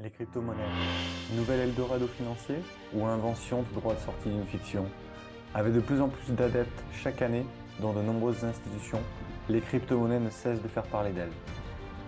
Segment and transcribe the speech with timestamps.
[0.00, 0.70] Les crypto-monnaies,
[1.36, 2.56] nouvel Eldorado financier
[2.94, 4.86] ou invention tout droit de sortie d'une fiction
[5.52, 7.44] Avec de plus en plus d'adeptes chaque année
[7.78, 9.02] dans de nombreuses institutions,
[9.50, 11.32] les crypto-monnaies ne cessent de faire parler d'elles.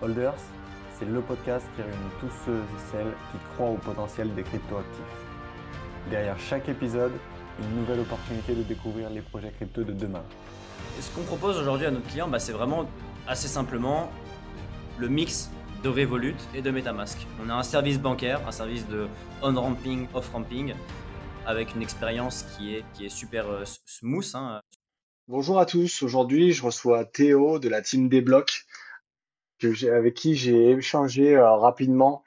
[0.01, 0.33] Holders,
[0.97, 6.09] c'est le podcast qui réunit tous ceux et celles qui croient au potentiel des crypto-actifs.
[6.09, 7.13] Derrière chaque épisode,
[7.59, 10.23] une nouvelle opportunité de découvrir les projets crypto de demain.
[10.99, 12.85] ce qu'on propose aujourd'hui à notre client, bah, c'est vraiment
[13.27, 14.09] assez simplement
[14.97, 15.51] le mix
[15.85, 17.15] de Revolut et de Metamask.
[17.39, 19.07] On a un service bancaire, un service de
[19.43, 20.73] on-ramping, off-ramping,
[21.45, 24.31] avec une expérience qui est, qui est super euh, smooth.
[24.33, 24.61] Hein.
[25.27, 28.65] Bonjour à tous, aujourd'hui je reçois Théo de la team Débloc,
[29.61, 32.23] avec qui j'ai échangé euh, rapidement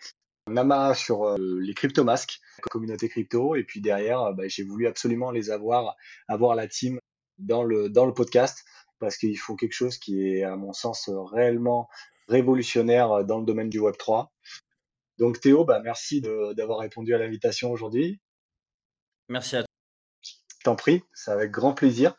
[0.47, 2.39] Nama sur euh, les cryptomasques,
[2.71, 5.97] communauté crypto, et puis derrière bah, j'ai voulu absolument les avoir,
[6.29, 7.01] avoir la team
[7.39, 8.65] dans le, dans le podcast
[9.01, 11.89] parce qu'il faut quelque chose qui est, à mon sens, réellement
[12.29, 14.33] révolutionnaire euh, dans le domaine du Web 3.
[15.19, 18.21] Donc Théo, bah, merci d'avoir répondu à l'invitation aujourd'hui.
[19.29, 19.69] Merci à toi.
[20.65, 22.15] T'en prie, c'est avec grand plaisir.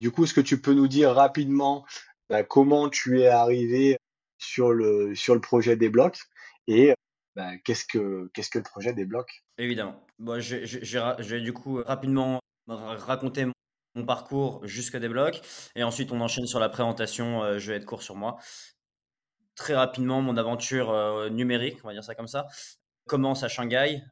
[0.00, 1.84] Du coup, est-ce que tu peux nous dire rapidement
[2.30, 3.98] bah, comment tu es arrivé
[4.38, 6.18] sur le, sur le projet des blocs
[6.66, 6.94] et
[7.34, 9.44] bah, qu'est-ce que qu'est-ce que le projet des blocs?
[9.58, 10.04] Évidemment.
[10.18, 13.46] Bon, vais du coup rapidement raconter
[13.94, 15.40] mon parcours jusqu'à des blocs
[15.74, 17.42] et ensuite on enchaîne sur la présentation.
[17.42, 18.38] Euh, je vais être court sur moi
[19.54, 22.46] très rapidement mon aventure numérique, on va dire ça comme ça,
[23.06, 24.02] commence à Shanghai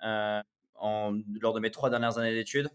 [0.75, 2.69] en, lors de mes trois dernières années d'études.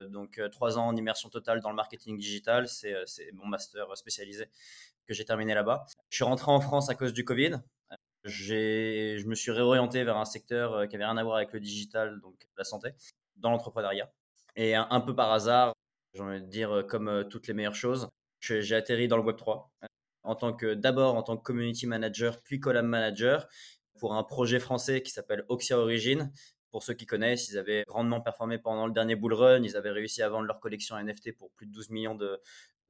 [0.00, 2.94] Donc trois ans en immersion totale dans le marketing digital, c'est
[3.34, 4.48] mon master spécialisé
[5.06, 5.86] que j'ai terminé là-bas.
[6.10, 7.60] Je suis rentré en France à cause du Covid.
[8.24, 12.20] Je me suis réorienté vers un secteur qui avait rien à voir avec le digital,
[12.20, 12.90] donc la santé,
[13.36, 14.10] dans l'entrepreneuriat.
[14.56, 15.74] Et un, peu par hasard,
[16.14, 18.08] j'ai envie de dire comme toutes les meilleures choses,
[18.40, 19.70] j'ai atterri dans le Web 3
[20.26, 23.48] en tant que d'abord en tant que community manager, puis collab manager
[23.98, 26.30] pour un projet français qui s'appelle Oxia Origin.
[26.70, 29.62] Pour ceux qui connaissent, ils avaient grandement performé pendant le dernier bull run.
[29.62, 32.18] Ils avaient réussi à vendre leur collection NFT pour plus de 12 millions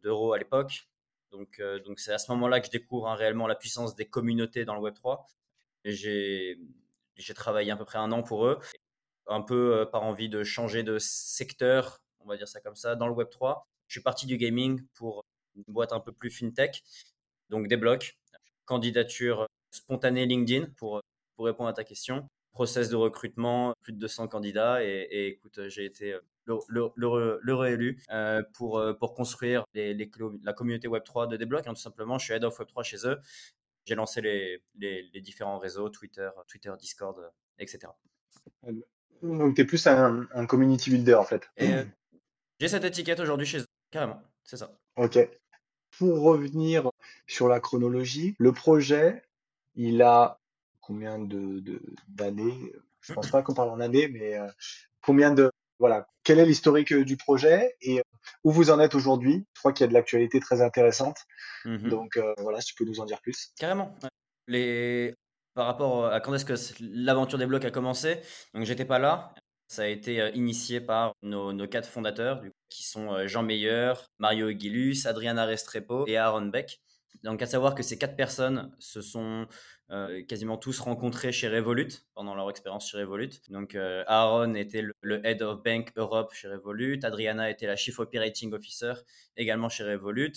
[0.02, 0.88] d'euros à l'époque.
[1.30, 4.06] Donc, euh, donc c'est à ce moment-là que je découvre hein, réellement la puissance des
[4.06, 5.26] communautés dans le Web 3.
[5.84, 6.58] J'ai
[7.34, 8.58] travaillé à peu près un an pour eux,
[9.26, 12.96] un peu euh, par envie de changer de secteur, on va dire ça comme ça,
[12.96, 13.68] dans le Web 3.
[13.86, 15.24] Je suis parti du gaming pour
[15.54, 16.82] une boîte un peu plus fintech
[17.50, 18.16] donc des blocs,
[18.64, 21.00] candidature spontanée LinkedIn pour,
[21.36, 25.84] pour répondre à ta question, process de recrutement, plus de 200 candidats et, écoute, j'ai
[25.84, 26.56] été le,
[26.96, 29.94] le, réélu euh, pour, pour construire les,
[30.42, 31.66] la communauté Web3 de Débloc.
[31.66, 33.18] Hein, tout simplement, je suis head of Web3 chez eux.
[33.84, 37.92] J'ai lancé les, les, différents réseaux, Twitter, Twitter, Discord, etc.
[39.22, 41.48] Donc, tu es plus un, un, community builder en fait.
[41.60, 41.84] Euh,
[42.58, 44.72] j'ai cette étiquette aujourd'hui chez eux, carrément, c'est ça.
[44.96, 45.18] Ok.
[45.98, 46.90] Pour revenir
[47.26, 49.22] sur la chronologie, le projet,
[49.74, 50.38] il a
[50.80, 52.72] combien de d'années?
[53.00, 54.48] Je pense pas qu'on parle en années, mais euh,
[55.00, 58.02] combien de voilà, quel est l'historique euh, du projet et euh,
[58.42, 59.44] où vous en êtes aujourd'hui?
[59.54, 61.18] Je crois qu'il y a de l'actualité très intéressante.
[61.64, 63.52] Mmh Donc voilà, si tu peux nous en dire plus.
[63.58, 63.94] Carrément.
[64.48, 65.14] Les
[65.54, 68.20] par rapport à quand est-ce que l'aventure des blocs a commencé,
[68.52, 69.34] donc j'étais pas là.
[69.68, 75.44] Ça a été initié par nos, quatre fondateurs, qui sont Jean Meyer, Mario Aguilus, Adriana
[75.44, 76.80] Restrepo et Aaron Beck.
[77.24, 79.48] Donc, à savoir que ces quatre personnes se sont
[80.28, 83.30] quasiment tous rencontrés chez Revolut pendant leur expérience chez Revolut.
[83.48, 83.74] Donc,
[84.06, 87.00] Aaron était le, Head of Bank Europe chez Revolut.
[87.02, 88.94] Adriana était la Chief Operating Officer
[89.36, 90.32] également chez Revolut.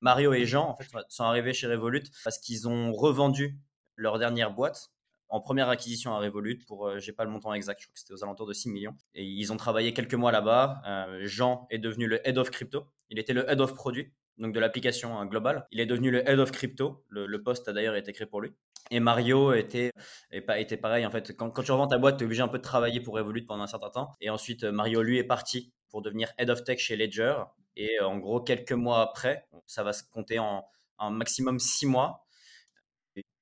[0.00, 3.58] Mario et Jean, en fait, sont arrivés chez Revolut parce qu'ils ont revendu
[3.96, 4.90] leur dernière boîte
[5.30, 8.00] en première acquisition à Revolut pour, euh, j'ai pas le montant exact, je crois que
[8.00, 8.94] c'était aux alentours de 6 millions.
[9.14, 10.82] Et ils ont travaillé quelques mois là-bas.
[10.86, 12.86] Euh, Jean est devenu le head of crypto.
[13.08, 15.66] Il était le head of produit, donc de l'application hein, globale.
[15.70, 17.04] Il est devenu le head of crypto.
[17.08, 18.52] Le, poste a d'ailleurs été créé pour lui.
[18.90, 19.92] Et Mario était,
[20.32, 21.06] était pareil.
[21.06, 23.14] En fait, quand, tu revends ta boîte, tu es obligé un peu de travailler pour
[23.14, 24.16] Revolut pendant un certain temps.
[24.20, 27.36] Et ensuite, Mario, lui, est parti pour devenir head of tech chez Ledger.
[27.76, 30.64] Et en gros, quelques mois après, ça va se compter en
[30.98, 32.26] un maximum six mois.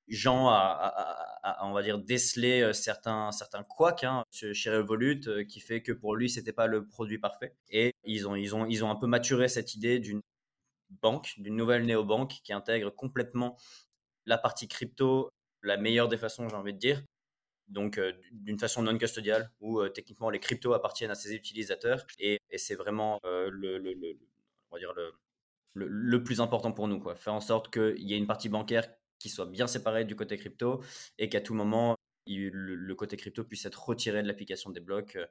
[0.09, 5.59] Jean a, on va dire, décelé euh, certains, certains couacs hein, chez Revolut euh, qui
[5.59, 7.55] fait que pour lui, c'était pas le produit parfait.
[7.69, 10.21] Et ils ont, ils ont, ils ont un peu maturé cette idée d'une
[11.01, 13.57] banque, d'une nouvelle néobanque qui intègre complètement
[14.25, 15.29] la partie crypto,
[15.63, 17.03] la meilleure des façons, j'ai envie de dire.
[17.67, 22.05] Donc, euh, d'une façon non custodiale, où techniquement les cryptos appartiennent à ses utilisateurs.
[22.17, 24.17] Et, c'est vraiment le,
[24.71, 25.13] on va dire le,
[25.75, 26.99] le, plus important pour nous.
[26.99, 27.15] Quoi.
[27.15, 28.89] Faire en sorte qu'il y ait une partie bancaire
[29.19, 30.81] qui soit bien séparé du côté crypto
[31.17, 31.95] et qu'à tout moment,
[32.27, 35.25] le, côté crypto puisse être retiré de l'application des blocs euh,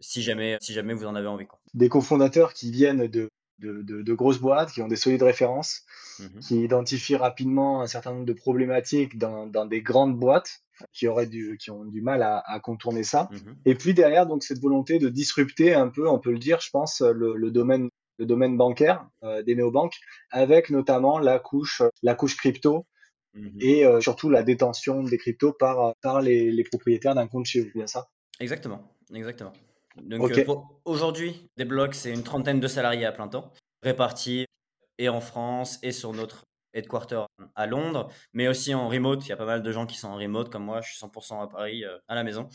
[0.00, 1.46] si jamais, si jamais vous en avez envie.
[1.74, 5.82] Des cofondateurs qui viennent de, de, grosses boîtes qui ont des solides références,
[6.18, 6.40] mhm.
[6.40, 10.60] qui identifient rapidement un certain nombre de problématiques dans, des grandes boîtes
[10.92, 13.28] qui auraient du, qui ont du mal à, contourner ça.
[13.30, 13.56] Mhm.
[13.66, 16.70] Et puis derrière, donc cette volonté de disrupter un peu, on peut le dire, je
[16.70, 19.96] pense, le, domaine le domaine bancaire euh, des néobanques,
[20.30, 22.86] avec notamment la couche la couche crypto
[23.34, 23.58] mhm.
[23.60, 27.60] et euh, surtout la détention des cryptos par par les, les propriétaires d'un compte chez
[27.60, 28.08] vous, bien ça?
[28.40, 29.52] Exactement, exactement.
[29.96, 30.44] Donc euh,
[30.84, 34.46] aujourd'hui, des blocs, c'est une trentaine de salariés à plein temps, répartis
[34.98, 37.24] et en France et sur notre headquarter
[37.56, 39.26] à Londres, mais aussi en remote.
[39.26, 40.98] Il y a pas mal de gens qui sont en remote, comme moi, je suis
[41.04, 42.48] 100% à Paris, euh, à la maison.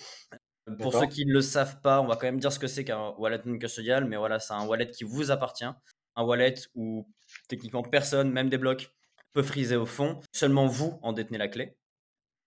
[0.80, 2.83] Pour ceux qui ne le savent pas, on va quand même dire ce que c'est
[2.83, 5.66] qu'un wallet non custodial, mais voilà, c'est un wallet qui vous appartient,
[6.16, 7.07] un wallet où
[7.48, 8.89] techniquement personne, même des blocs,
[9.35, 10.21] peut friser au fond.
[10.31, 11.77] Seulement vous en détenez la clé.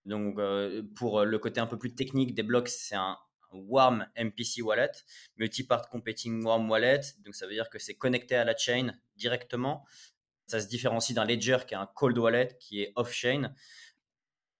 [0.06, 3.18] Donc, euh, pour le côté un peu plus technique des blocs, c'est un
[3.52, 4.90] warm MPC wallet,
[5.36, 7.00] multi-part competing warm wallet.
[7.24, 9.84] Donc ça veut dire que c'est connecté à la chain directement.
[10.46, 13.54] Ça se différencie d'un ledger qui est un cold wallet qui est off-chain.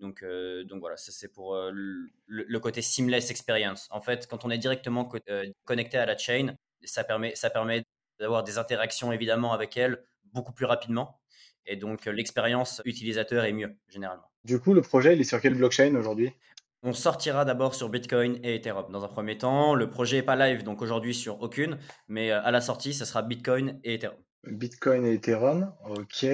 [0.00, 3.88] Donc, euh, donc voilà, ça c'est pour euh, le, côté seamless experience.
[3.90, 6.54] En fait, quand on est directement euh, connecté à la chain,
[6.84, 7.84] ça permet, ça permet
[8.20, 11.20] d'avoir des interactions évidemment avec elle beaucoup plus rapidement.
[11.66, 14.30] Et donc l'expérience utilisateur est mieux généralement.
[14.44, 16.32] Du coup, le projet, il est sur quelle blockchain aujourd'hui?
[16.82, 19.74] On sortira d'abord sur Bitcoin et Ethereum dans un premier temps.
[19.74, 23.04] Le projet n'est pas live, donc aujourd'hui sur aucune, mais euh, à la sortie, ce
[23.04, 24.18] sera Bitcoin et Ethereum.
[24.46, 26.26] Bitcoin et Ethereum, ok.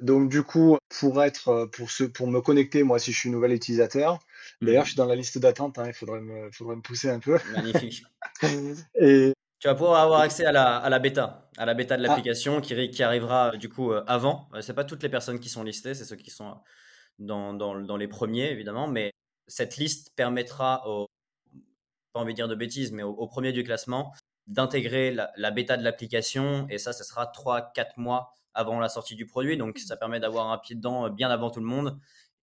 [0.00, 3.30] Donc du coup, pour être, euh, pour ce, pour me connecter, moi si je suis
[3.30, 4.18] nouvel utilisateur,
[4.60, 4.86] d'ailleurs mhm.
[4.86, 7.38] je suis dans la liste d'attente, hein, il faudrait me, faudrait me pousser un peu.
[7.54, 8.02] Magnifique.
[9.00, 12.04] et tu vas pouvoir avoir accès à la, à la bêta, à la bêta de
[12.04, 12.08] ah.
[12.08, 14.48] l'application qui, qui arrivera du coup euh, avant.
[14.60, 16.56] C'est pas toutes les personnes qui sont listées, c'est ceux qui sont
[17.18, 19.12] dans, dans, dans, les premiers évidemment, mais
[19.46, 21.06] cette liste permettra aux,
[22.16, 24.12] pas envie de dire de bêtises, mais au, premier du classement,
[24.46, 26.66] d'intégrer la, bêta de l'application.
[26.70, 29.58] Et ça, ce sera 3-4 mois avant la sortie du produit.
[29.58, 31.98] Donc, ça permet d'avoir un pied dedans bien avant tout le monde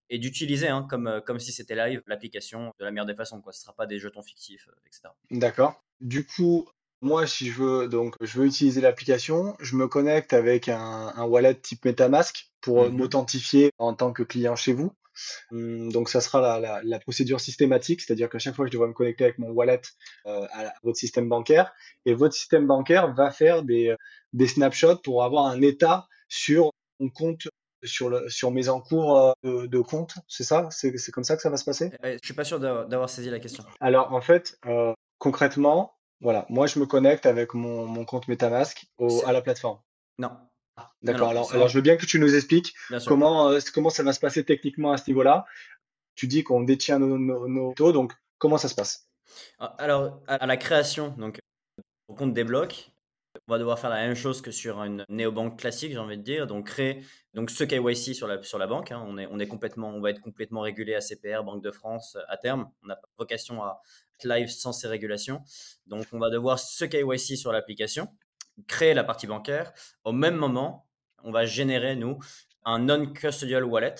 [0.09, 3.41] et d'utiliser hein, comme, euh, comme si c'était live l'application de la meilleure des façons.
[3.41, 3.51] Quoi.
[3.51, 5.09] Ce ne sera pas des jetons fictifs, euh, etc.
[5.31, 5.81] D'accord.
[6.01, 6.69] Du coup,
[7.03, 11.55] moi, si je veux, donc, je veux utiliser l'application, je me connecte avec un, wallet
[11.55, 12.97] type MetaMask pour mhm.
[12.97, 14.91] m'authentifier en tant que client chez vous.
[15.51, 19.25] Hum, donc ça sera la, procédure systématique, c'est-à-dire qu'à chaque fois je devrais me connecter
[19.25, 19.81] avec mon wallet
[20.25, 21.71] euh, à, votre système bancaire
[22.05, 23.95] et votre système bancaire va faire des,
[24.31, 27.47] des snapshots pour avoir un état sur mon compte
[27.83, 30.69] sur, le, sur mes encours euh, de, compte, c'est ça?
[30.71, 31.91] C'est comme ça que ça va se passer?
[32.03, 33.63] Je suis pas sûr d'avoir saisi la question.
[33.81, 38.85] Alors en fait, euh, concrètement, voilà, moi je me connecte avec mon, mon compte MetaMask
[39.25, 39.79] à la plateforme.
[40.17, 40.31] Non,
[41.01, 41.29] D'accord.
[41.29, 42.73] Alors, alors, je veux bien que tu nous expliques
[43.05, 45.45] comment, euh, comment ça va se passer techniquement à ce niveau-là.
[46.15, 49.07] Tu dis qu'on détient nos, nos, taux, donc comment ça se passe?
[49.59, 51.39] Ah, Alors, à la création, donc,
[52.07, 52.91] au compte des blocs,
[53.47, 56.23] on va devoir faire la même chose que sur une néobanque classique, j'ai envie de
[56.23, 56.47] dire.
[56.47, 57.03] Donc, créer
[57.33, 58.91] donc, ce KYC sur la, sur la banque.
[58.91, 59.03] Hein.
[59.07, 62.17] On, est, on, est complètement, on va être complètement régulé à CPR, Banque de France,
[62.29, 62.69] à terme.
[62.83, 63.81] On n'a pas vocation à
[64.25, 65.41] live sans ces régulations.
[65.87, 68.07] Donc, on va devoir ce KYC sur l'application
[68.67, 69.73] créer la partie bancaire.
[70.03, 70.87] Au même moment,
[71.23, 72.19] on va générer, nous,
[72.65, 73.95] un non-custodial wallet,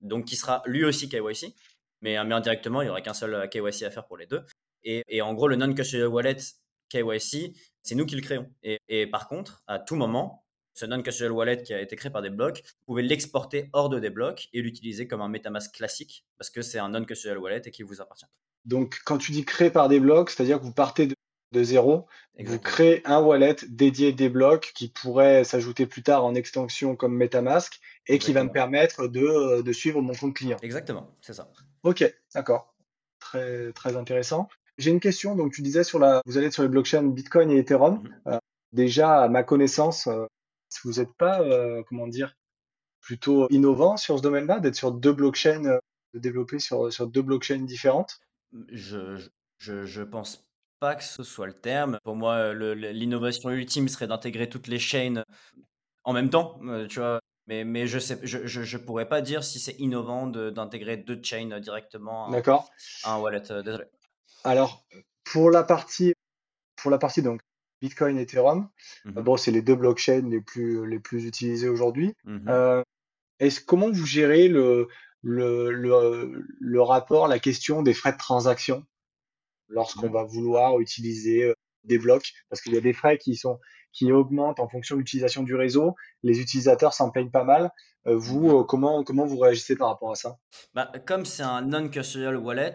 [0.00, 1.54] donc qui sera lui aussi KYC,
[2.02, 4.44] mais, mais indirectement, il n'y aura qu'un seul euh, KYC à faire pour les deux.
[4.84, 6.36] Et, en gros, le non-custodial wallet
[6.90, 8.48] KYC, c'est nous qui le créons.
[8.62, 12.30] Et, par contre, à tout moment, ce non-custodial wallet qui a été créé par des
[12.30, 16.50] blocs, vous pouvez l'exporter hors de des blocs et l'utiliser comme un MetaMask classique parce
[16.50, 18.26] que c'est un non-custodial wallet et qui vous appartient.
[18.66, 21.14] Donc, quand tu dis créé par des blocs, c'est-à-dire que vous partez de
[21.52, 22.06] de zéro.
[22.38, 27.16] Vous créez un wallet dédié des blocs qui pourrait s'ajouter plus tard en extension comme
[27.16, 30.58] MetaMask et qui va me permettre de, de, suivre mon compte client.
[30.62, 31.50] Exactement, c'est ça.
[31.82, 32.74] Ok, d'accord.
[33.20, 34.48] Très, très intéressant.
[34.76, 35.34] J'ai une question.
[35.34, 38.02] Donc, tu disais sur la, vous allez sur les blockchains Bitcoin et Ethereum.
[38.02, 38.20] Mhm.
[38.26, 38.38] Euh,
[38.72, 40.26] déjà, à ma connaissance, euh,
[40.84, 42.36] vous n'êtes pas, euh, comment dire,
[43.00, 45.80] plutôt innovant sur ce domaine-là, d'être sur deux blockchains,
[46.12, 48.20] de développer sur, sur deux blockchains différentes?
[48.70, 49.18] Je,
[49.58, 50.46] je, je pense
[50.80, 51.98] pas que ce soit le terme.
[52.04, 55.24] Pour moi, l'innovation ultime serait d'intégrer toutes les chaînes
[56.04, 57.20] en même temps, euh, tu vois.
[57.48, 61.60] Mais, mais je sais, je, je, pourrais pas dire si c'est innovant d'intégrer deux chains
[61.60, 62.70] directement D'accord.
[63.04, 63.52] à un wallet.
[63.52, 63.84] Euh, désolé.
[64.42, 64.84] Alors,
[65.24, 66.12] pour la partie,
[66.74, 67.40] pour la partie donc
[67.80, 68.68] Bitcoin et Ethereum,
[69.04, 72.14] mmh bon, c'est les deux blockchains les plus, les plus utilisées aujourd'hui.
[72.24, 72.82] Mmh euh,
[73.38, 74.88] est-ce comment vous gérez le,
[75.28, 78.86] le, le, le rapport, la question des frais de transaction
[79.68, 83.58] lorsqu'on va vouloir utiliser euh, des blocs, parce qu'il y a des frais qui sont
[83.92, 85.96] qui augmentent en fonction de l'utilisation du réseau.
[86.22, 87.72] Les utilisateurs s'en plaignent pas mal.
[88.06, 88.54] Euh, vous, mhm.
[88.54, 90.38] euh, comment comment vous réagissez par rapport à ça?
[90.74, 92.74] Bah, Comme c'est un non-custodial wallet,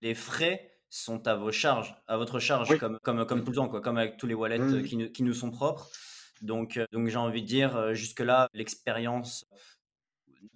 [0.00, 3.68] les frais sont à vos charges, à votre charge, comme, comme, comme tout le temps,
[3.68, 5.90] quoi, comme avec tous les wallets qui, nous, qui, nous, sont propres.
[6.42, 9.44] Donc, donc j'ai envie de dire, jusque-là, l'expérience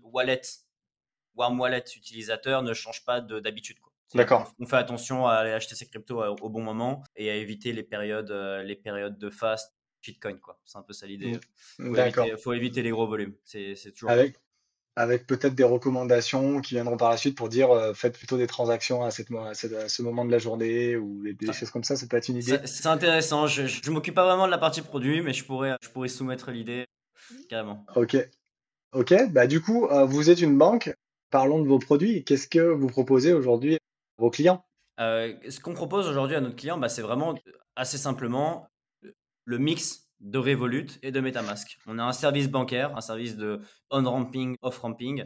[0.03, 0.41] wallet,
[1.35, 3.79] warm wallet utilisateur ne change pas d'habitude.
[4.15, 4.53] D'accord.
[4.59, 7.83] On fait attention à aller acheter ses cryptos au bon moment et à éviter les
[7.83, 8.31] périodes,
[8.65, 9.73] les périodes de fast
[10.03, 10.39] shitcoin.
[10.65, 11.39] C'est un peu ça l'idée.
[11.79, 11.95] Mmh.
[11.95, 12.27] D'accord.
[12.27, 13.35] Il faut éviter les gros volumes.
[13.45, 14.11] C'est toujours.
[14.11, 14.37] Avec,
[14.97, 18.47] avec peut-être des recommandations qui viendront par la suite pour dire euh, faites plutôt des
[18.47, 19.55] transactions à, cette, à,
[19.89, 22.59] ce moment de la journée ou des, choses comme ça, ça peut être une idée.
[22.67, 23.47] C'est intéressant.
[23.47, 26.51] Je ne m'occupe pas vraiment de la partie produit, mais je pourrais, je pourrais soumettre
[26.51, 26.87] l'idée
[27.49, 27.87] carrément.
[27.97, 28.17] Ok.
[28.93, 29.15] Ok.
[29.31, 30.93] Bah, du coup, euh, vous êtes une banque.
[31.33, 32.25] Parlons de vos produits.
[32.25, 33.79] Qu'est-ce que vous proposez aujourd'hui à
[34.19, 34.67] vos clients?
[35.01, 37.35] Euh, Ce qu'on propose aujourd'hui à notre client, bah, c'est vraiment
[37.75, 38.69] assez simplement
[39.47, 41.79] le mix de Revolut et de Metamask.
[41.87, 43.61] On a un service bancaire, un service de
[43.91, 45.25] on-ramping, off-ramping,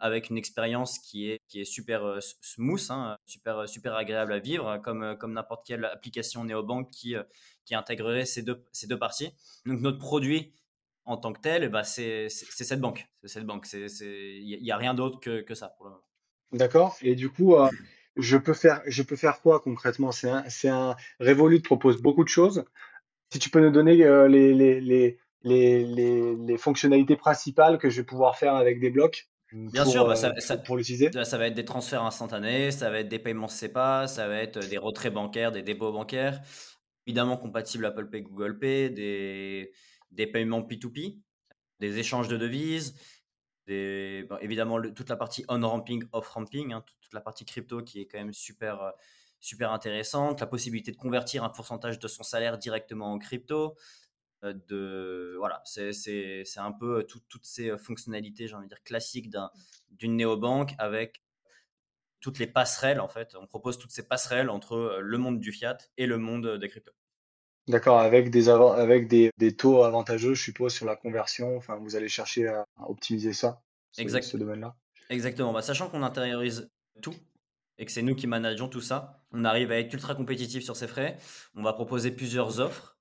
[0.00, 4.40] avec une expérience qui est, qui est super euh, smooth, hein, super, super agréable à
[4.40, 7.22] vivre, comme, euh, comme n'importe quelle application néobanque qui, euh,
[7.64, 9.30] qui intégrerait ces deux, ces deux parties.
[9.66, 10.52] Donc notre produit
[11.08, 13.06] en tant que tel, bah, c'est cette banque.
[13.22, 13.66] C'est cette banque.
[13.72, 16.04] Il n'y a, rien d'autre que, que, ça pour le moment.
[16.52, 16.96] D'accord.
[17.00, 17.56] Et du coup,
[18.16, 20.12] je, peux faire, je peux faire quoi concrètement?
[20.12, 22.64] C'est un, un Revolut propose beaucoup de choses.
[23.32, 28.02] Si tu peux nous donner euh, les, les, les, les, les, fonctionnalités principales que je
[28.02, 29.28] vais pouvoir faire avec des blocs.
[29.52, 31.10] Bien sûr, bah, ça, euh, pour l'utiliser?
[31.24, 34.58] Ça va être des transferts instantanés, ça va être des paiements SEPA, ça va être
[34.68, 36.40] des retraits bancaires, des dépôts bancaires,
[37.06, 39.72] évidemment compatible Apple Pay, Google Pay, des,
[40.10, 41.20] des paiements P2P,
[41.80, 42.94] des échanges de devises,
[43.66, 48.32] évidemment toute la partie on-ramping, off-ramping, hein, toute, la partie crypto qui est quand même
[48.32, 48.90] super, euh,
[49.40, 53.76] super intéressante, la possibilité de convertir un pourcentage de son salaire directement en crypto.
[54.44, 59.30] Euh, de, voilà, c'est un peu toutes ces fonctionnalités, j'ai envie de dire, classiques
[59.90, 61.22] d'une néobanque avec
[62.20, 63.36] toutes les passerelles, en fait.
[63.36, 66.68] On propose toutes ces passerelles entre euh, le monde du fiat et le monde des
[66.68, 66.92] cryptos.
[67.68, 71.56] D'accord, avec, des, avec des, des, taux avantageux, je suppose, sur la conversion.
[71.56, 73.60] Enfin, vous allez chercher à, optimiser ça,
[73.98, 74.24] exact.
[74.24, 74.74] ce domaine-là.
[75.10, 75.52] Exactement.
[75.52, 76.70] Bah, sachant qu'on intériorise
[77.02, 77.14] tout,
[77.78, 80.76] et que c'est nous qui manageons tout ça, on arrive à être ultra compétitif sur
[80.76, 81.18] ces frais.
[81.54, 82.96] On va proposer plusieurs offres.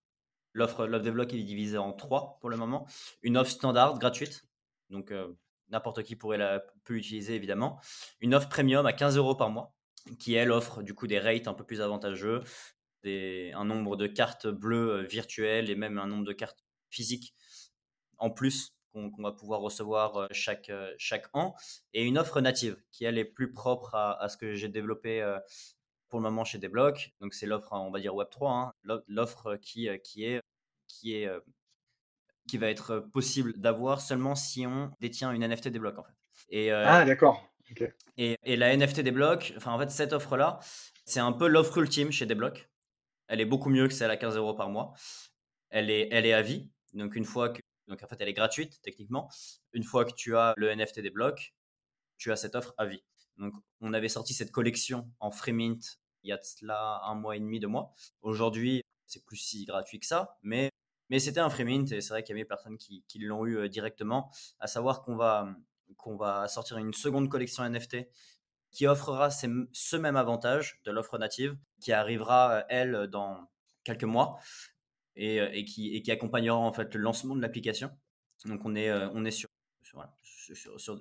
[0.54, 2.88] L'offre Love Block est divisée en trois pour le moment.
[3.22, 4.46] Une offre standard gratuite,
[4.90, 5.34] donc euh,
[5.70, 7.80] n'importe qui pourrait la, peut l'utiliser évidemment.
[8.20, 9.74] Une offre premium à 15 euros par mois,
[10.20, 12.42] qui elle offre du coup des rates un peu plus avantageux,
[13.04, 17.34] des, un nombre de cartes bleues euh, virtuelles et même un nombre de cartes physiques
[18.18, 21.56] en plus qu'on va pouvoir recevoir euh, chaque, euh, chaque an,
[21.94, 25.24] et une offre native qui, elle, est plus propre à, ce que j'ai développé
[26.10, 27.14] pour le moment chez Desblocs.
[27.22, 28.74] Donc, c'est l'offre, on va dire Web3, hein,
[29.08, 30.42] l'offre qui, qui, est,
[30.88, 31.30] qui, est,
[32.48, 36.14] qui va être possible d'avoir seulement si on détient une NFT Desblocs, en fait.
[36.50, 37.48] Et, ah, d'accord.
[38.18, 40.60] Et, et, la NFT Desblocs, enfin, en fait, cette offre-là,
[41.06, 42.70] c'est un peu l'offre ultime chez Desblocs.
[43.28, 44.94] Elle est beaucoup mieux que celle à 15 euros par mois.
[45.70, 46.70] Elle est, elle est à vie.
[46.94, 49.30] Donc, une fois que donc en fait, elle est gratuite techniquement.
[49.74, 51.54] Une fois que tu as le NFT des blocs,
[52.18, 53.04] tu as cette offre à vie.
[53.38, 57.36] Donc on avait sorti cette collection en free mint il y a cela un mois
[57.36, 57.94] et demi, deux mois.
[58.22, 60.70] Aujourd'hui, c'est plus si gratuit que ça, mais,
[61.10, 63.46] mais c'était un free mint et c'est vrai qu'il y avait personnes qui, qui l'ont
[63.46, 64.30] eu euh, directement.
[64.60, 65.48] À savoir qu'on va,
[65.96, 68.10] qu'on va sortir une seconde collection NFT
[68.78, 73.50] qui offrera ce même avantage de l'offre native qui arrivera, euh, elle, dans
[73.84, 74.38] quelques mois
[75.18, 77.90] euh, et, qui, accompagnera en fait le lancement de l'application.
[78.46, 79.50] Donc on est, euh, on est sur,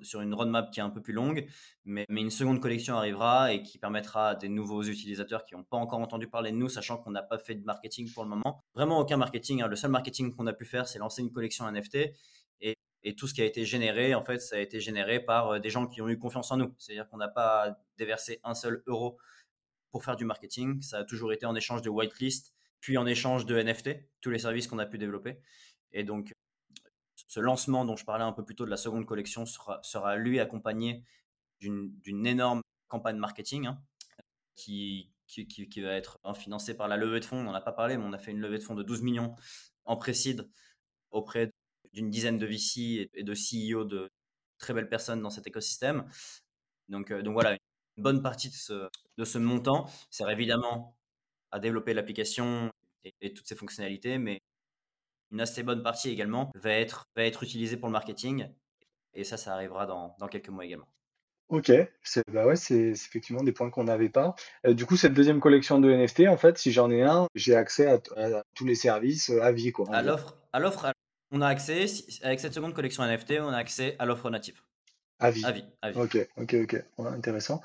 [0.01, 1.45] sur, une roadmap qui est un peu plus longue,
[1.85, 5.63] mais, mais, une seconde collection arrivera et qui permettra à des nouveaux utilisateurs qui n'ont
[5.63, 8.29] pas encore entendu parler de nous, sachant qu'on n'a pas fait de marketing pour le
[8.31, 8.63] moment.
[8.73, 9.61] Vraiment aucun marketing.
[9.61, 9.67] Hein.
[9.67, 12.09] Le seul marketing qu'on a pu faire, c'est lancer une collection NFT.
[13.07, 15.59] Et, tout ce qui a été généré, en fait, ça a été généré par euh,
[15.59, 16.73] des gens qui ont eu confiance en nous.
[16.77, 19.17] C'est-à-dire qu'on n'a pas déversé un seul euro
[19.91, 20.81] pour faire du marketing.
[20.81, 23.89] Ça a toujours été en échange de whitelist puis en échange de NFT,
[24.21, 25.39] tous les services qu'on a pu développer.
[25.91, 26.33] Et donc,
[27.27, 30.39] ce lancement dont je parlais un peu plus tôt de la seconde collection sera, lui
[30.39, 31.03] accompagné
[31.59, 33.81] d'une énorme campagne marketing hein,
[34.55, 37.37] qui, qui, qui, va être financée par la levée de fonds.
[37.37, 39.01] On n'en a pas parlé, mais on a fait une levée de fonds de 12
[39.01, 39.35] millions
[39.85, 40.49] en précide
[41.09, 41.51] auprès
[41.97, 44.11] d'une dizaine de VC et de CEO de
[44.59, 46.05] très belles personnes dans cet écosystème.
[46.89, 48.87] Donc, euh, donc voilà, une bonne partie de ce,
[49.17, 50.95] de ce montant sert évidemment
[51.49, 52.71] à développer l'application
[53.03, 54.39] et, toutes ses fonctionnalités, mais
[55.31, 58.47] une assez bonne partie également va être, va être utilisée pour le marketing.
[59.15, 60.87] Et ça, ça arrivera dans, dans quelques mois également.
[61.49, 61.71] Ok,
[62.03, 64.35] c'est bah ouais, c'est effectivement des points qu'on n'avait pas.
[64.65, 67.55] Euh, du coup, cette deuxième collection de NFT, en fait, si j'en ai un, j'ai
[67.55, 67.99] accès à,
[68.53, 69.71] tous les services euh, à vie.
[69.71, 70.91] Quoi, à l'offre, à l'offre,
[71.31, 71.85] on a accès,
[72.23, 74.61] avec cette seconde collection NFT, on a accès à l'offre native.
[75.19, 75.43] À vie.
[75.45, 76.83] À vie, Ok, ok, ok.
[77.05, 77.61] intéressant.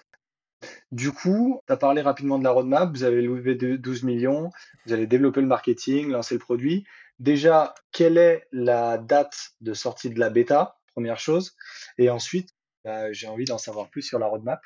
[0.91, 4.51] Du coup, tu as parlé rapidement de la roadmap, vous avez levé 12 millions,
[4.87, 6.85] vous allez développer le marketing, lancer le produit.
[7.19, 10.79] Déjà, quelle est la date de sortie de la bêta?
[10.93, 11.55] Première chose.
[11.99, 12.51] Et ensuite,
[12.85, 14.61] bah, j'ai envie d'en savoir plus sur la roadmap.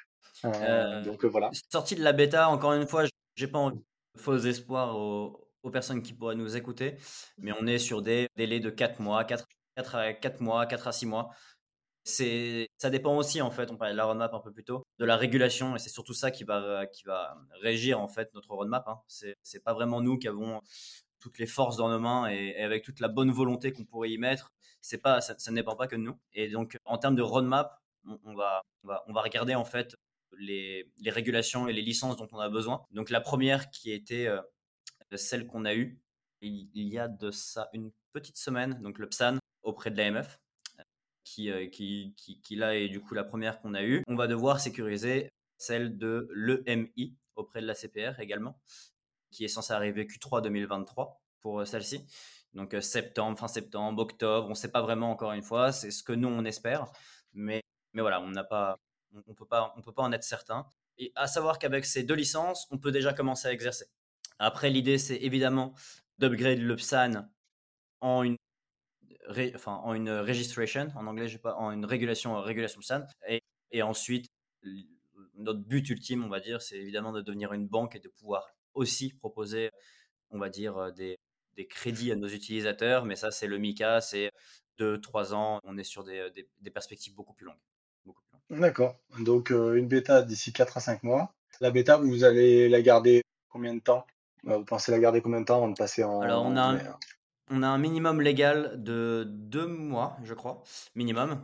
[0.44, 1.50] Euh, Euh, donc voilà.
[1.72, 3.04] Sortie de la bêta, encore une fois,
[3.36, 6.96] j'ai pas envie de faux espoirs aux, aux personnes qui pourraient nous écouter,
[7.38, 9.44] mais on est sur des délais de 4 mois, 4,
[9.76, 11.30] 4 à 4 mois, 4 à 6 mois.
[12.04, 14.84] C'est, ça dépend aussi, en fait, on parlait de la roadmap un peu plus tôt,
[14.98, 18.50] de la régulation, et c'est surtout ça qui va, qui va régir, en fait, notre
[18.50, 18.86] roadmap.
[18.86, 19.00] Hein.
[19.08, 20.60] C'est, c'est pas vraiment nous qui avons
[21.18, 24.10] toutes les forces dans nos mains et, et avec toute la bonne volonté qu'on pourrait
[24.10, 24.52] y mettre.
[24.80, 26.16] C'est pas, ça, ça ne dépend pas que de nous.
[26.32, 29.64] Et donc, en termes de roadmap, on, on, va, on, va, on va regarder, en
[29.64, 29.96] fait,
[30.38, 32.84] les, les, régulations et les licences dont on a besoin.
[32.92, 34.40] Donc, la première qui était euh,
[35.14, 36.00] celle qu'on a eue
[36.40, 40.38] il, y a de ça une petite semaine, donc le PSAN auprès de l'AMF,
[41.24, 44.02] qui, euh, qui, qui, qui, là est du coup la première qu'on a eue.
[44.06, 48.60] On va devoir sécuriser celle de l'EMI auprès de la CPR également,
[49.30, 52.06] qui est censée arriver Q3 2023 pour euh, celle-ci.
[52.54, 55.90] Donc euh, septembre, fin septembre, octobre, on ne sait pas vraiment encore une fois, c'est
[55.90, 56.86] ce que nous on espère,
[57.32, 58.78] mais, mais voilà, on n'a pas,
[59.26, 60.66] on peut pas, on peut pas en être certain.
[60.98, 63.86] Et à savoir qu'avec ces deux licences, on peut déjà commencer à exercer.
[64.38, 65.74] Après, l'idée, c'est évidemment
[66.18, 67.28] d'upgrade le PSAN
[68.00, 68.36] en une,
[69.54, 73.06] enfin, en une registration, en anglais, je pas, en une régulation, régulation PSAN.
[73.72, 74.26] Et, ensuite,
[75.34, 78.48] notre but ultime, on va dire, c'est évidemment de devenir une banque et de pouvoir
[78.74, 79.70] aussi proposer,
[80.30, 81.18] on va dire, des,
[81.56, 83.04] des crédits à nos utilisateurs.
[83.04, 84.30] Mais ça, c'est le MICA, c'est
[84.78, 85.60] 2-3 ans.
[85.64, 87.56] On est sur des, des perspectives beaucoup plus longues.
[88.50, 88.96] D'accord.
[89.18, 91.34] Donc, euh, une bêta d'ici 4 à 5 mois.
[91.60, 94.06] La bêta, vous allez la garder combien de temps?
[94.46, 96.20] Vous pensez la garder combien de temps avant de passer en.
[96.20, 96.78] Alors, on a, un,
[97.50, 100.62] on a un minimum légal de deux mois, je crois,
[100.94, 101.40] minimum,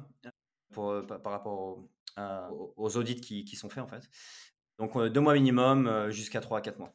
[0.73, 4.09] pour, par, rapport au, euh, aux audits qui, qui, sont faits, en fait.
[4.79, 6.93] Donc, euh, deux mois minimum euh, jusqu'à 3 à 4 mois.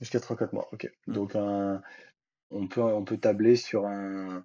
[0.00, 0.90] Jusqu'à 3 à 4 mois, ok.
[1.06, 1.12] Mmh.
[1.12, 1.82] Donc, un,
[2.50, 4.44] on, peut, on peut tabler sur un,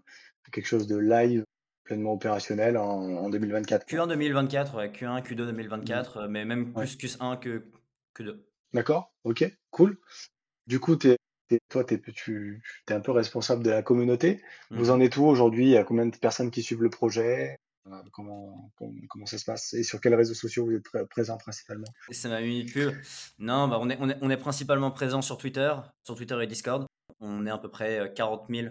[0.51, 1.43] quelque chose de live
[1.83, 3.87] pleinement opérationnel en, en 2024.
[3.87, 6.27] Q1 2024, ouais, Q1, Q2 2024, mmh.
[6.27, 7.09] mais même plus ouais.
[7.09, 7.69] Q1 que
[8.15, 8.39] Q2.
[8.73, 9.97] D'accord, ok, cool.
[10.69, 14.39] Du coup, toi, tu es un peu responsable de la communauté.
[14.69, 14.77] Mmh.
[14.77, 15.65] Vous en êtes où aujourd'hui?
[15.65, 17.57] Il y a combien de personnes qui suivent le projet?
[18.11, 19.73] Comment, comment, comment, ça se passe?
[19.73, 21.87] Et sur quels réseaux sociaux vous êtes pr présent principalement?
[22.11, 22.39] C'est ma.
[23.39, 26.45] Non, bah on, est, on, est, on est principalement présent sur Twitter, sur Twitter et
[26.45, 26.85] Discord.
[27.19, 28.67] On est à peu près 40 000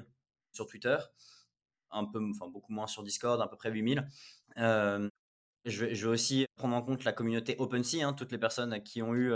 [0.52, 0.98] sur Twitter,
[1.90, 4.06] un peu, enfin beaucoup moins sur Discord, à peu près 8 000.
[4.58, 5.08] Euh,
[5.64, 8.82] je vais, je vais, aussi prendre en compte la communauté OpenSea, hein, toutes les personnes
[8.82, 9.32] qui ont eu,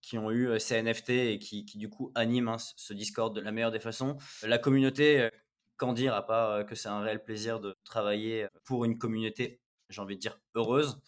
[0.00, 3.52] qui ont eu ces NFT et qui, du coup animent hein, ce Discord de la
[3.52, 4.16] meilleure des façons.
[4.42, 5.28] La communauté,
[5.76, 10.00] qu'en dire à part que c'est un réel plaisir de travailler pour une communauté, j'ai
[10.00, 11.00] envie de dire, heureuse,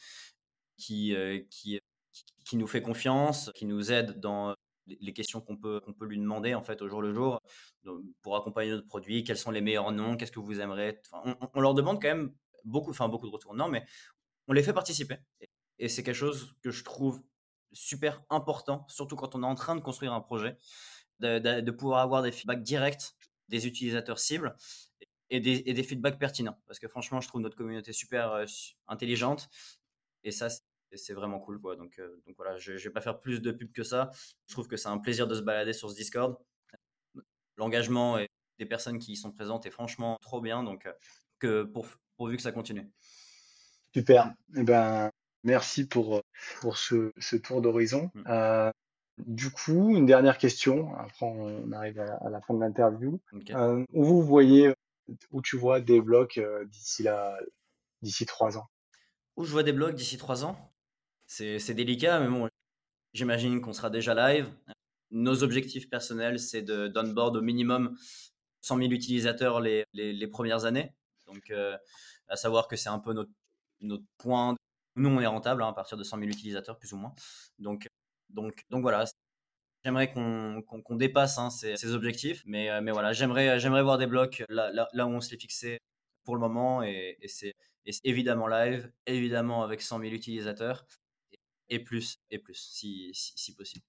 [0.76, 1.14] qui,
[1.50, 1.80] qui,
[2.44, 4.54] qui nous fait confiance, qui nous aide dans
[4.86, 7.40] les questions qu'on peut, qu'on peut lui demander en fait au jour le jour
[8.22, 11.00] pour accompagner notre produit, quels sont les meilleurs noms, qu'est-ce que vous aimeriez.
[11.12, 12.32] On, on, leur demande quand même
[12.64, 13.54] beaucoup, enfin beaucoup de retours.
[13.54, 13.84] Non, mais
[14.48, 15.16] on les fait participer.
[15.78, 17.22] Et, c'est quelque chose que je trouve
[17.72, 20.56] super important, surtout quand on est en train de construire un projet,
[21.20, 23.14] de, pouvoir avoir des feedbacks directs
[23.48, 24.56] des utilisateurs cibles
[25.30, 26.58] et des, et des, feedbacks pertinents.
[26.66, 28.44] Parce que franchement, je trouve notre communauté super euh,
[28.88, 29.48] intelligente
[30.24, 30.48] et ça,
[30.92, 31.60] c'est vraiment cool.
[31.60, 31.76] Quoi.
[31.76, 34.10] Donc, euh, donc voilà, je ne vais pas faire plus de pub que ça.
[34.46, 36.38] Je trouve que c'est un plaisir de se balader sur ce Discord.
[37.56, 38.18] L'engagement
[38.58, 40.62] des personnes qui y sont présentes est franchement trop bien.
[40.62, 40.92] Donc, euh,
[41.38, 42.90] que pour, pourvu que ça continue.
[43.96, 44.34] Super.
[44.54, 45.10] Eh ben,
[45.42, 46.20] merci pour,
[46.60, 48.10] pour ce, ce tour d'horizon.
[48.12, 48.22] Mmh.
[48.28, 48.70] Euh,
[49.16, 50.94] du coup, une dernière question.
[50.96, 53.18] Après, on arrive à, à la fin de l'interview.
[53.32, 53.54] Okay.
[53.54, 54.74] Euh, où vous voyez,
[55.30, 57.38] où tu vois des blocs euh, d'ici là,
[58.02, 58.66] d'ici trois ans?
[59.36, 60.58] Où je vois des blocs d'ici trois ans?
[61.26, 62.50] C'est délicat, mais bon,
[63.14, 64.46] j'imagine qu'on sera déjà live.
[65.10, 67.96] Nos objectifs personnels, c'est d'onboard au minimum
[68.60, 70.92] 100 000 utilisateurs les, les, les premières années.
[71.26, 71.78] Donc, euh,
[72.28, 73.30] à savoir que c'est un peu notre,
[73.80, 74.56] notre point.
[74.96, 77.14] Nous, on est rentable hein, à partir de 100 000 utilisateurs, plus ou moins.
[77.58, 77.86] Donc,
[78.30, 79.04] donc, donc voilà,
[79.84, 83.82] j'aimerais qu'on qu qu dépasse hein, ces, ces, objectifs, mais, euh, mais voilà, j'aimerais j'aimerais
[83.82, 85.78] voir des blocs là, là, là, où on se les fixé
[86.24, 87.54] pour le moment, et, et c'est
[88.02, 90.86] évidemment live, évidemment avec 100 000 utilisateurs,
[91.68, 93.84] et, plus, et plus, si, si, si, possible.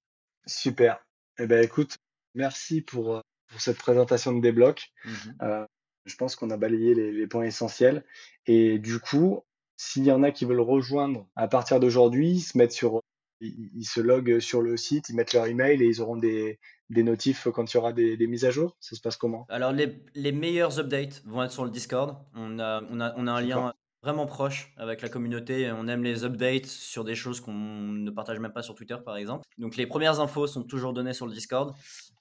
[0.46, 1.04] Super.
[1.40, 1.98] Eh ben écoute,
[2.36, 4.92] merci pour, pour cette présentation de des blocs.
[5.06, 5.44] Mmh Mm -hmm.
[5.44, 5.66] euh,
[6.06, 8.04] je pense qu'on a balayé les, les, points essentiels.
[8.46, 9.44] Et du coup,
[9.78, 13.02] s'il y en a qui veulent rejoindre à partir d'aujourd'hui, se mettre sur
[13.40, 16.60] ils, ils, se loguent sur le site, ils mettent leur email et ils auront des,
[16.90, 19.46] des notifs quand il y aura des, des, mises à jour Ça se passe comment?
[19.50, 22.18] Alors, les, les, meilleurs updates vont être sur le Discord.
[22.34, 25.72] On a, on a, on a un lien vraiment proche avec la communauté.
[25.72, 29.18] On aime les updates sur des choses qu'on ne partage même pas sur Twitter, par
[29.18, 29.46] exemple.
[29.58, 31.76] Donc, les premières infos sont toujours données sur le Discord,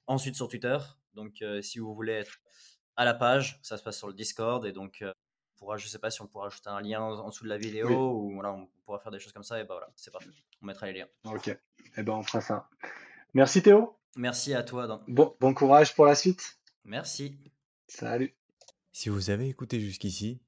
[0.07, 0.77] ensuite sur Twitter.
[1.15, 2.41] Donc, euh, si vous voulez être
[2.97, 4.65] à la page, ça se passe sur le Discord.
[4.67, 5.13] Et donc, euh,
[5.57, 7.89] pourra, je sais pas si on pourra ajouter un lien en dessous de la vidéo
[7.89, 9.61] ou voilà, on pourra faire des choses comme ça.
[9.61, 10.31] Et bah voilà, c'est parfait.
[10.63, 11.09] On mettra les liens.
[11.25, 11.49] Ok.
[11.49, 11.59] Et
[11.99, 12.69] eh ben, on fera ça.
[13.35, 13.97] Merci Théo.
[14.17, 15.03] Merci à toi.
[15.09, 16.59] Bon, bon courage pour la suite.
[16.85, 17.39] Merci.
[17.89, 18.35] Salut.
[18.93, 20.41] Si vous avez écouté jusqu'ici,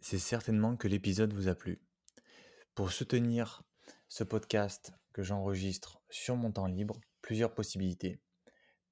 [0.00, 1.80] c'est certainement que l'épisode vous a plu.
[2.74, 3.62] Pour soutenir
[4.08, 8.20] ce podcast que j'enregistre sur mon temps libre, plusieurs possibilités.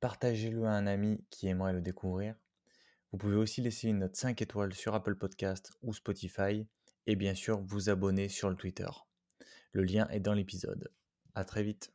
[0.01, 2.35] Partagez-le à un ami qui aimerait le découvrir.
[3.13, 6.67] Vous pouvez aussi laisser une note 5 étoiles sur Apple Podcast ou Spotify
[7.07, 8.89] et bien sûr vous abonner sur le Twitter.
[9.73, 10.91] Le lien est dans l'épisode.
[11.35, 11.93] À très vite.